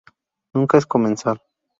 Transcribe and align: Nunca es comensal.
Nunca 0.55 0.79
es 0.79 0.87
comensal. 0.87 1.39